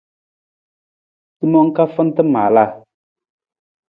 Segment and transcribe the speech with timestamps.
[1.37, 2.69] Simang ka fanta maalaa.